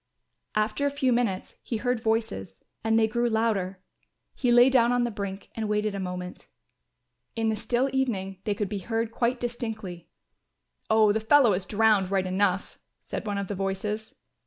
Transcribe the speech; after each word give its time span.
After 0.55 0.87
a 0.87 0.89
few 0.89 1.13
minutes 1.13 1.57
he 1.61 1.77
heard 1.77 1.99
voices 1.99 2.63
and 2.83 2.97
they 2.97 3.07
grew 3.07 3.29
louder; 3.29 3.83
he 4.33 4.51
lay 4.51 4.67
down 4.67 4.91
on 4.91 5.03
the 5.03 5.11
brink 5.11 5.51
and 5.53 5.69
waited 5.69 5.93
a 5.93 5.99
moment. 5.99 6.47
In 7.35 7.49
the 7.49 7.55
still 7.55 7.87
evening 7.93 8.39
they 8.43 8.55
could 8.55 8.67
be 8.67 8.79
heard 8.79 9.11
quite 9.11 9.39
distinctly. 9.39 10.09
"Oh, 10.89 11.11
the 11.11 11.19
fellow 11.19 11.53
is 11.53 11.67
drowned 11.67 12.09
right 12.09 12.25
enough," 12.25 12.79
said 13.03 13.27
one 13.27 13.37
of 13.37 13.47
the 13.47 13.53
voices. 13.53 14.15